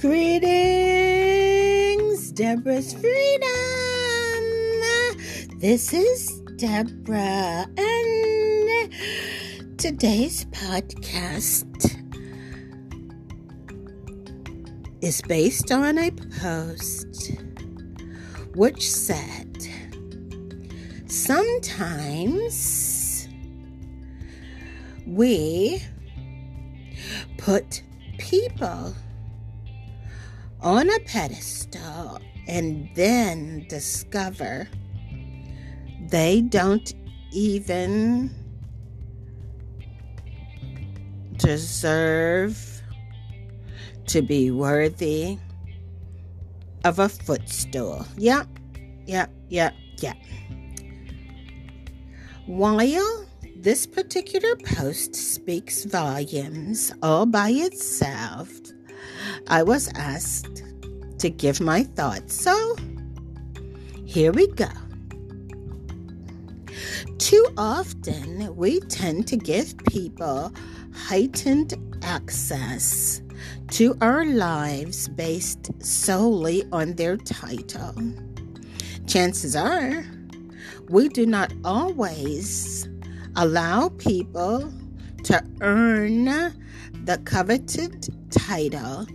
[0.00, 1.92] Greetings,
[2.32, 3.50] Deborah's Freedom.
[5.58, 8.90] This is Deborah, and
[9.76, 11.66] today's podcast
[15.02, 16.10] is based on a
[16.40, 17.32] post
[18.54, 19.68] which said,
[21.08, 22.48] Sometimes
[25.06, 25.82] we
[27.36, 27.82] put
[28.16, 28.94] people
[30.62, 34.68] on a pedestal and then discover
[36.08, 36.92] they don't
[37.32, 38.34] even
[41.36, 42.82] deserve
[44.06, 45.38] to be worthy
[46.84, 48.04] of a footstool.
[48.16, 48.46] Yep,
[49.06, 50.16] yep, yep, yep.
[52.46, 58.50] While this particular post speaks volumes all by itself,
[59.46, 60.62] I was asked
[61.18, 62.34] to give my thoughts.
[62.34, 62.76] So
[64.04, 64.68] here we go.
[67.18, 70.52] Too often, we tend to give people
[70.94, 73.22] heightened access
[73.68, 77.94] to our lives based solely on their title.
[79.06, 80.04] Chances are,
[80.88, 82.88] we do not always
[83.36, 84.72] allow people
[85.24, 86.24] to earn
[87.04, 89.06] the coveted title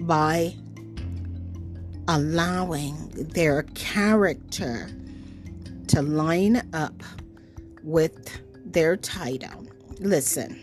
[0.00, 0.54] by
[2.08, 4.90] allowing their character
[5.88, 7.02] to line up
[7.82, 9.66] with their title.
[10.00, 10.58] Listen,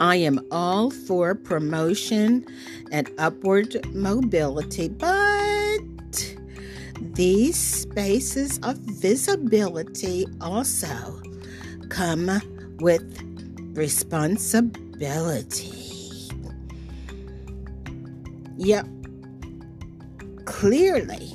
[0.00, 2.44] I am all for promotion
[2.90, 5.78] and upward mobility, but
[7.14, 11.22] these spaces of visibility also
[11.88, 12.30] come
[12.80, 13.22] with
[13.74, 14.81] responsibility.
[18.56, 18.86] Yep,
[20.44, 21.34] clearly,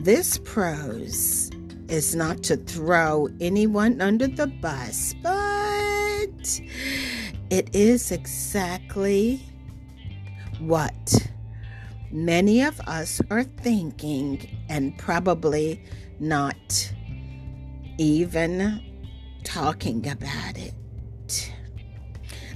[0.00, 1.50] this prose
[1.88, 6.60] is not to throw anyone under the bus, but
[7.50, 9.42] it is exactly
[10.60, 11.28] what
[12.10, 15.82] many of us are thinking and probably
[16.18, 16.90] not
[17.98, 18.87] even
[19.48, 21.52] talking about it.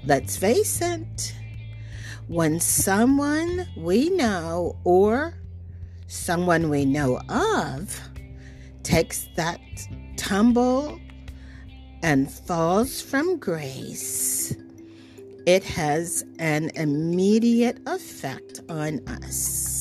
[0.04, 1.34] Let's face it,
[2.28, 5.32] when someone we know or
[6.06, 7.98] someone we know of
[8.82, 9.58] takes that
[10.18, 11.00] tumble
[12.02, 14.54] and falls from grace,
[15.46, 19.71] it has an immediate effect on us.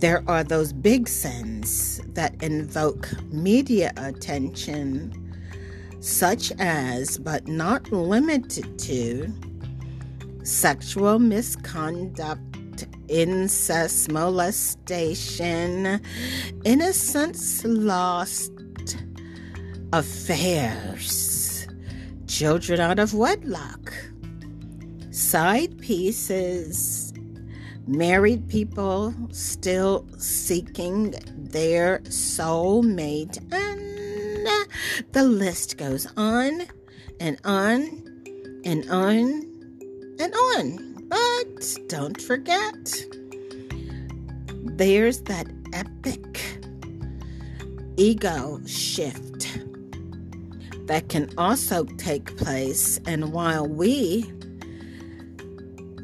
[0.00, 5.12] There are those big sins that invoke media attention,
[6.00, 9.30] such as, but not limited to,
[10.42, 16.00] sexual misconduct, incest, molestation,
[16.64, 18.52] innocence lost,
[19.92, 21.68] affairs,
[22.26, 23.92] children out of wedlock,
[25.10, 26.99] side pieces,
[27.86, 34.64] married people still seeking their soulmate, and uh,
[35.12, 36.62] the list goes on
[37.18, 37.82] and on
[38.64, 39.18] and on
[40.18, 41.08] and on.
[41.08, 43.04] But don't forget,
[44.76, 46.58] there's that epic
[47.96, 49.58] ego shift
[50.86, 52.98] that can also take place.
[53.06, 54.32] And while we,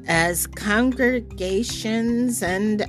[0.07, 2.85] as congregations and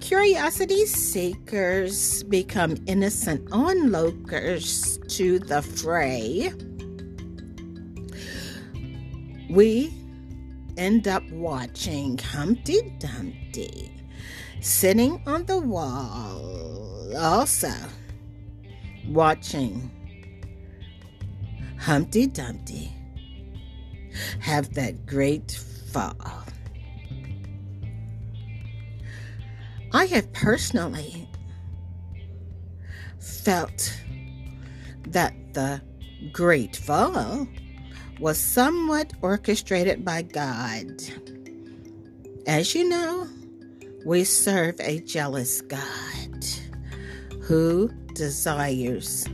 [0.00, 6.52] curiosity seekers, become innocent onlookers to the fray,
[9.48, 9.92] we
[10.76, 13.90] end up watching Humpty Dumpty
[14.60, 17.72] sitting on the wall, also
[19.08, 19.90] watching
[21.78, 22.92] Humpty Dumpty
[24.40, 25.52] have that great
[25.92, 26.44] fall.
[29.92, 31.28] I have personally
[33.18, 34.00] felt
[35.08, 35.82] that the
[36.32, 37.46] great fall
[38.20, 40.86] was somewhat orchestrated by God.
[42.46, 43.26] As you know,
[44.04, 46.44] we serve a jealous God
[47.42, 49.26] who desires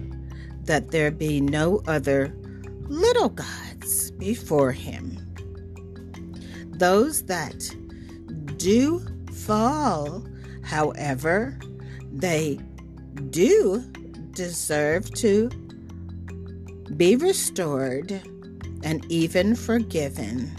[0.64, 2.35] that there be no other
[2.88, 5.25] little gods before him.
[6.78, 7.75] Those that
[8.58, 9.00] do
[9.32, 10.26] fall,
[10.62, 11.58] however,
[12.12, 12.58] they
[13.31, 13.81] do
[14.32, 15.49] deserve to
[16.96, 18.12] be restored
[18.82, 20.52] and even forgiven,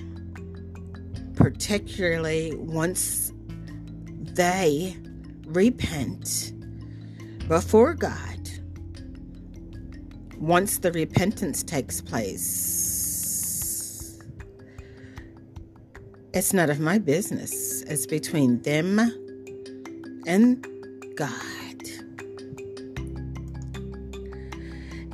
[1.36, 3.32] particularly once
[4.34, 4.98] they
[5.46, 6.54] repent
[7.48, 8.50] before God.
[10.38, 12.97] Once the repentance takes place,
[16.38, 17.82] it's none of my business.
[17.88, 19.00] It's between them
[20.28, 20.64] and
[21.16, 21.32] God.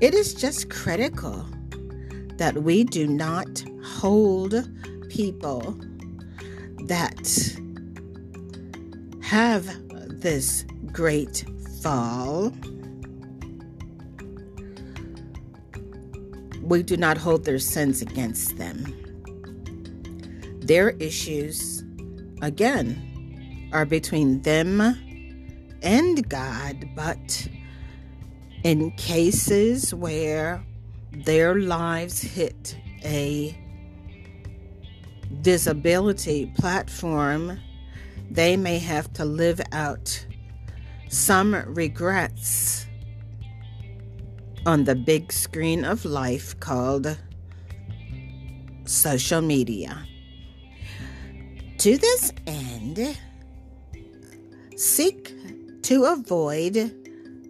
[0.02, 1.48] It is just critical
[2.36, 4.68] that we do not hold
[5.08, 5.80] people
[6.88, 7.58] that
[9.22, 9.66] have
[10.20, 11.46] this great
[11.82, 12.52] fall.
[16.62, 19.03] We do not hold their sins against them.
[20.64, 21.84] Their issues,
[22.42, 24.80] again, are between them
[25.82, 27.48] and God, but
[28.64, 30.64] in cases where
[31.12, 33.58] their lives hit a
[35.42, 37.60] disability platform,
[38.32, 40.26] they may have to live out
[41.10, 42.88] some regrets
[44.66, 47.18] on the big screen of life called
[48.86, 50.08] social media.
[51.84, 53.18] To this end,
[54.78, 55.36] seek
[55.82, 56.76] to avoid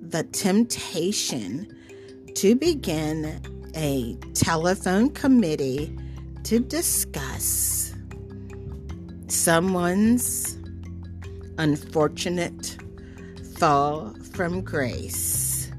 [0.01, 1.67] the temptation
[2.33, 3.39] to begin
[3.75, 5.95] a telephone committee
[6.45, 7.93] to discuss
[9.27, 10.57] someone's
[11.59, 12.75] unfortunate
[13.59, 15.71] fall from grace.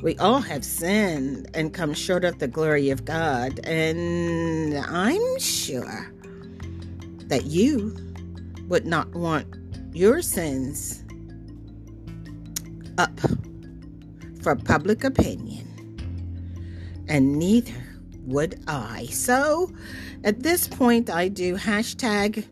[0.00, 6.12] We all have sinned and come short of the glory of God, and I'm sure
[7.28, 7.96] that you
[8.68, 9.46] would not want
[9.92, 11.02] your sins
[12.98, 13.18] up
[14.42, 15.66] for public opinion,
[17.08, 17.72] and neither
[18.22, 19.06] would I.
[19.06, 19.72] So
[20.24, 22.44] at this point, I do hashtag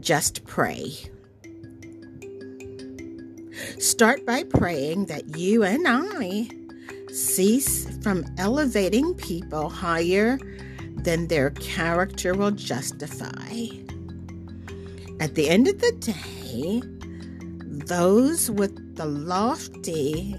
[0.00, 0.96] just pray.
[3.78, 6.48] Start by praying that you and I
[7.12, 10.38] cease from elevating people higher
[11.04, 13.68] than their character will justify.
[15.20, 16.82] At the end of the day,
[17.86, 20.36] those with the lofty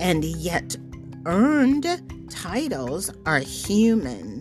[0.00, 0.76] and yet
[1.26, 1.86] earned
[2.30, 4.40] titles are human.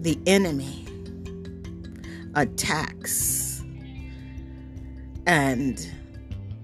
[0.00, 0.86] The enemy
[2.34, 3.62] attacks,
[5.26, 5.90] and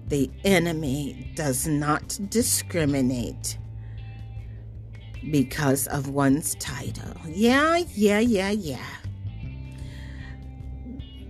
[0.07, 3.57] the enemy does not discriminate
[5.31, 7.15] because of one's title.
[7.27, 8.85] Yeah, yeah, yeah, yeah.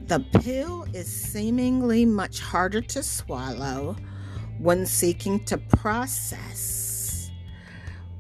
[0.07, 3.95] The pill is seemingly much harder to swallow
[4.59, 7.31] when seeking to process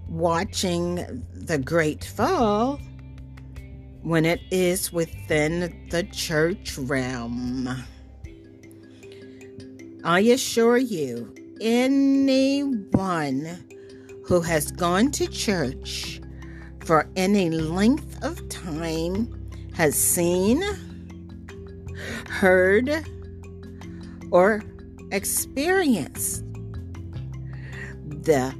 [0.07, 2.79] watching the great fall
[4.01, 7.67] when it is within the church realm.
[10.03, 13.65] I assure you, anyone
[14.25, 16.19] who has gone to church
[16.83, 20.63] for any length of time has seen
[22.29, 23.05] heard,
[24.31, 24.61] or
[25.11, 26.43] experienced
[28.07, 28.53] the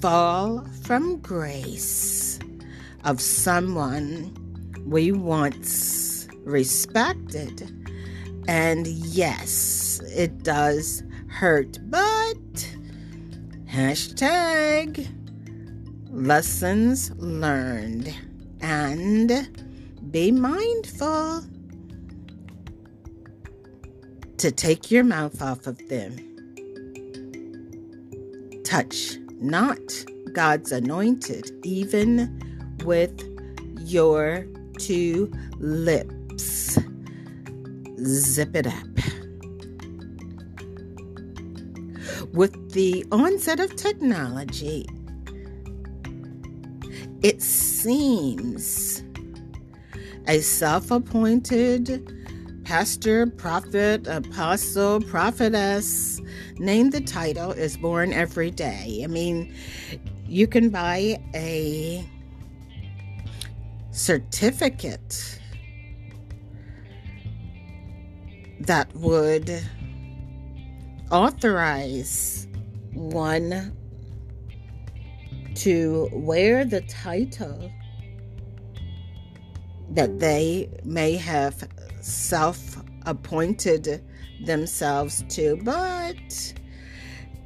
[0.00, 2.38] fall from grace
[3.04, 4.34] of someone
[4.86, 7.70] we once respected.
[8.48, 12.73] And yes, it does hurt, but
[13.74, 15.08] hashtag
[16.08, 18.14] lessons learned
[18.60, 19.50] and
[20.12, 21.42] be mindful
[24.36, 26.14] to take your mouth off of them.
[28.62, 29.80] Touch not
[30.34, 33.24] God's anointed, even with
[33.80, 34.46] your
[34.78, 36.78] two lips.
[37.98, 39.13] Zip it up.
[42.34, 44.88] With the onset of technology,
[47.22, 49.04] it seems
[50.26, 52.12] a self appointed
[52.64, 56.20] pastor, prophet, apostle, prophetess,
[56.58, 59.02] name the title, is born every day.
[59.04, 59.54] I mean,
[60.26, 62.04] you can buy a
[63.92, 65.38] certificate
[68.58, 69.62] that would
[71.14, 72.48] authorize
[72.92, 73.72] one
[75.54, 77.70] to wear the title
[79.90, 81.68] that they may have
[82.00, 84.04] self appointed
[84.44, 85.56] themselves to.
[85.62, 86.52] But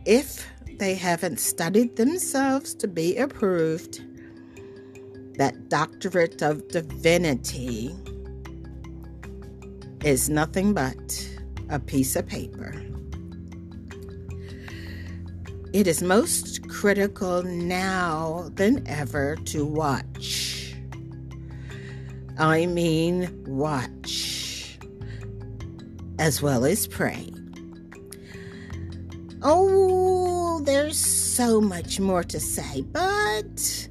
[0.06, 0.46] if
[0.78, 4.00] they haven't studied themselves to be approved,
[5.37, 7.94] that doctorate of divinity
[10.02, 11.28] is nothing but
[11.68, 12.72] a piece of paper.
[15.78, 20.75] It is most critical now than ever to watch.
[22.37, 24.76] I mean, watch
[26.18, 27.30] as well as pray.
[29.42, 33.88] Oh, there's so much more to say, but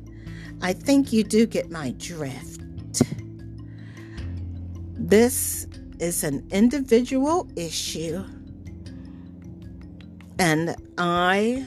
[0.62, 3.02] I think you do get my drift.
[4.94, 5.66] This
[6.00, 8.26] is an individual issue,
[10.38, 11.66] and I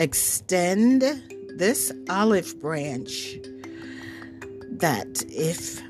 [0.00, 1.02] extend
[1.56, 3.36] this olive branch
[4.70, 5.82] that if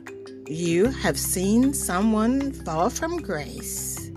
[0.47, 4.11] you have seen someone fall from grace,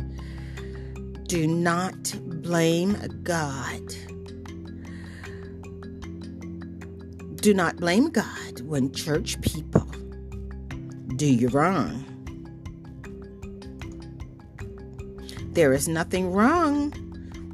[1.27, 3.81] do not blame God.
[7.35, 9.85] Do not blame God when church people
[11.17, 12.05] do you wrong.
[15.53, 16.93] There is nothing wrong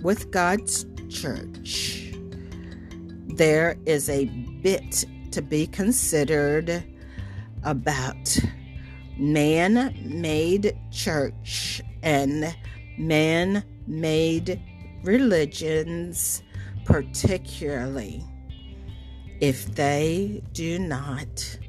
[0.04, 1.97] with God's church.
[3.38, 6.84] There is a bit to be considered
[7.64, 8.40] about
[9.16, 12.56] man made church and
[12.98, 14.60] man made
[15.04, 16.42] religions,
[16.84, 18.24] particularly
[19.40, 21.60] if they do not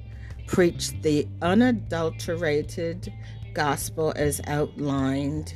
[0.46, 3.12] preach the unadulterated
[3.52, 5.52] gospel as outlined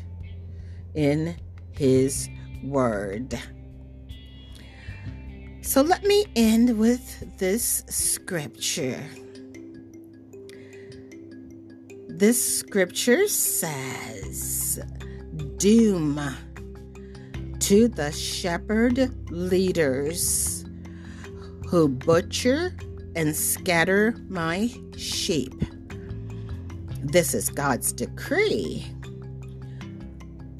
[0.95, 1.37] in
[1.71, 2.29] His
[2.63, 3.41] Word.
[5.63, 9.01] So let me end with this scripture.
[12.09, 14.81] This scripture says,
[15.59, 16.21] Doom
[17.61, 20.65] to the shepherd leaders
[21.69, 22.77] who butcher
[23.15, 25.55] and scatter my sheep.
[27.05, 28.85] This is God's decree.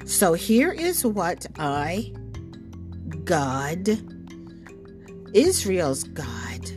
[0.05, 2.13] So here is what I,
[3.25, 4.12] God,
[5.33, 6.71] Israel's God,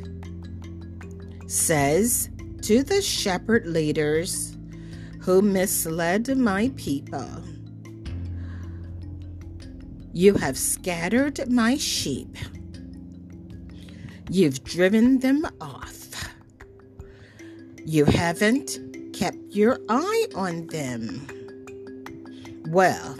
[1.46, 2.30] says
[2.62, 4.56] to the shepherd leaders
[5.20, 7.28] who misled my people.
[10.12, 12.36] You have scattered my sheep.
[14.30, 16.32] You've driven them off.
[17.84, 18.78] You haven't
[19.12, 21.26] kept your eye on them.
[22.68, 23.16] Well,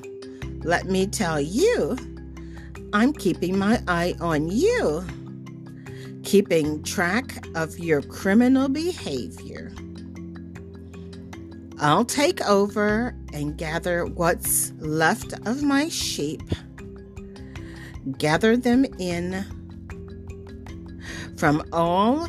[0.65, 1.97] let me tell you,
[2.93, 5.05] I'm keeping my eye on you,
[6.27, 9.73] keeping track of your criminal behavior.
[11.79, 16.43] I'll take over and gather what's left of my sheep,
[18.19, 19.45] gather them in
[21.39, 22.27] from all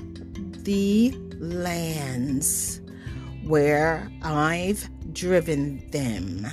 [0.59, 2.79] the lands
[3.45, 6.45] where I've driven them.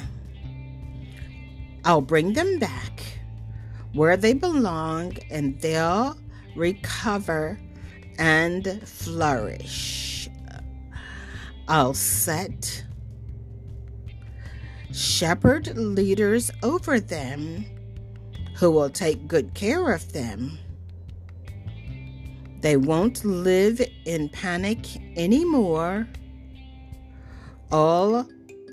[1.84, 3.02] I'll bring them back
[3.92, 6.16] where they belong and they'll
[6.56, 7.58] recover
[8.18, 10.28] and flourish.
[11.66, 12.84] I'll set
[14.92, 17.64] shepherd leaders over them
[18.56, 20.58] who will take good care of them.
[22.60, 26.08] They won't live in panic anymore.
[27.72, 28.26] All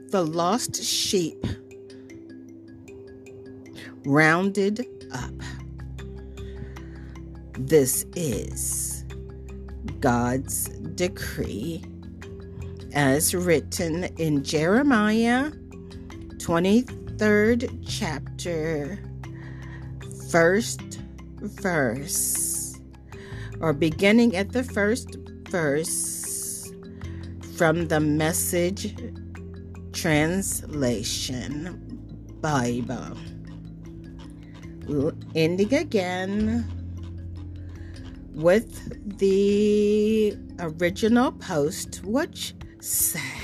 [0.10, 1.46] the lost sheep
[4.06, 5.61] rounded up.
[7.68, 9.06] This is
[10.00, 11.84] God's decree
[12.92, 15.52] as written in Jeremiah
[16.38, 19.00] 23rd chapter,
[20.32, 20.82] first
[21.62, 22.80] verse,
[23.60, 26.74] or beginning at the first verse
[27.56, 28.96] from the message
[29.94, 31.78] translation
[32.42, 33.18] Bible.
[35.36, 36.81] Ending again
[38.36, 43.42] with the original post, which says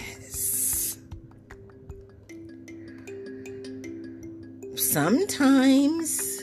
[4.75, 6.41] Sometimes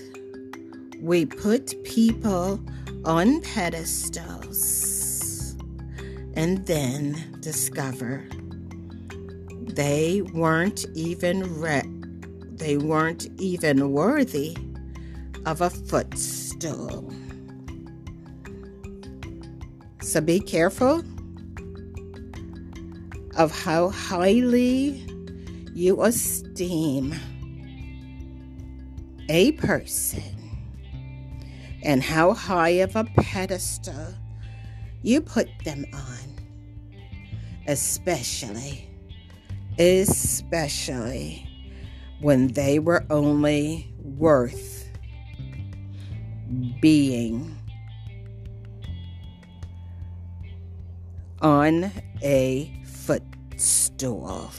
[1.00, 2.60] we put people
[3.04, 4.74] on pedestals
[6.34, 8.24] and then discover
[9.74, 11.88] they weren't even re-
[12.52, 14.56] they weren't even worthy
[15.46, 17.13] of a footstool.
[20.04, 21.02] So be careful
[23.37, 25.02] of how highly
[25.73, 27.14] you esteem
[29.30, 30.23] a person
[31.82, 34.14] and how high of a pedestal
[35.02, 36.38] you put them on.
[37.66, 38.87] Especially,
[39.78, 41.49] especially
[42.20, 44.87] when they were only worth
[46.82, 47.58] being
[51.44, 54.50] on a footstool.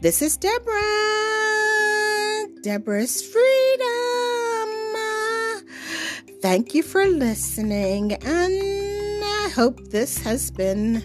[0.00, 0.72] This is Deborah.
[2.62, 3.96] Deborah's Freedom.
[6.40, 11.02] Thank you for listening, and I hope this has been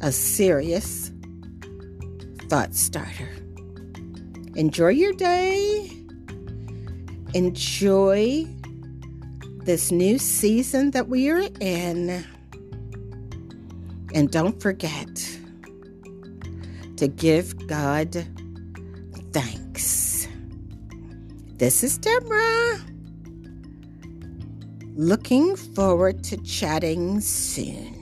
[0.00, 1.12] a serious
[2.48, 3.30] thought starter.
[4.56, 5.88] Enjoy your day.
[7.34, 8.48] Enjoy
[9.64, 12.24] this new season that we are in.
[14.14, 15.08] And don't forget
[16.96, 18.26] to give God
[19.32, 20.28] thanks.
[21.56, 22.80] This is Deborah.
[24.94, 28.01] Looking forward to chatting soon.